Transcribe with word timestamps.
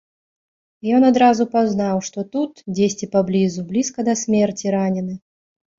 І 0.87 0.95
ён 0.99 1.05
адразу 1.09 1.47
пазнаў, 1.55 2.01
што 2.09 2.19
тут, 2.37 2.51
дзесьці 2.81 3.13
паблізу, 3.19 3.69
блізка 3.73 3.99
да 4.11 4.19
смерці 4.25 4.67
ранены. 4.81 5.15